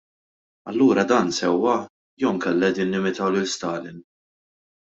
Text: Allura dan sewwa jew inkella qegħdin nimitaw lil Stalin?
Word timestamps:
Allura 0.69 1.03
dan 1.11 1.27
sewwa 1.39 1.75
jew 2.21 2.31
inkella 2.31 2.71
qegħdin 2.73 2.91
nimitaw 2.97 3.31
lil 3.37 3.49
Stalin? 3.55 4.05